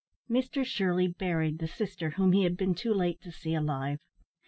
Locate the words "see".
3.31-3.53